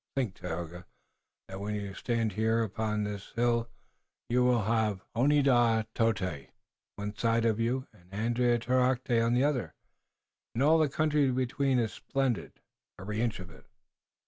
[0.15, 0.87] Think, Tayoga,
[1.47, 3.69] that when you stand here upon this hill
[4.29, 6.47] you have Oneadatote on
[6.95, 9.75] one side of you and Andiatarocte on the other,
[10.55, 12.53] and all the country between is splendid,
[12.99, 13.67] every inch of it.